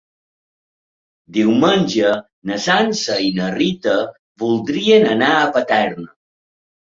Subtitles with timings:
[1.35, 2.13] Diumenge
[2.51, 3.95] na Sança i na Rita
[4.45, 6.09] voldrien anar a Paterna.